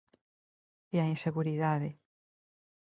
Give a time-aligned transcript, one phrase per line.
[0.95, 1.89] E a inseguridade.